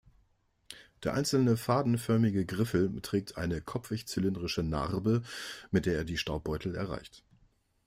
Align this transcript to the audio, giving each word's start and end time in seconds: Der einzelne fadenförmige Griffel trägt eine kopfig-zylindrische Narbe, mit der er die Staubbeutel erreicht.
Der 1.03 1.13
einzelne 1.13 1.57
fadenförmige 1.57 2.43
Griffel 2.47 3.01
trägt 3.03 3.37
eine 3.37 3.61
kopfig-zylindrische 3.61 4.63
Narbe, 4.63 5.21
mit 5.69 5.85
der 5.85 5.93
er 5.95 6.05
die 6.05 6.17
Staubbeutel 6.17 6.73
erreicht. 6.73 7.23